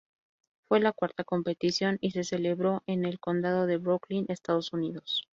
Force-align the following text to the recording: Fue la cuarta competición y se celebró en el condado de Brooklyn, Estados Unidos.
Fue 0.67 0.79
la 0.79 0.93
cuarta 0.93 1.23
competición 1.23 1.99
y 2.01 2.09
se 2.09 2.23
celebró 2.23 2.81
en 2.87 3.05
el 3.05 3.19
condado 3.19 3.67
de 3.67 3.77
Brooklyn, 3.77 4.25
Estados 4.29 4.73
Unidos. 4.73 5.29